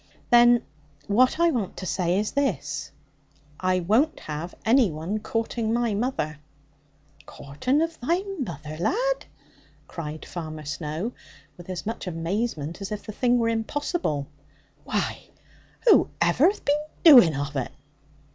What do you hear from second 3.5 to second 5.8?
I won't have any one courting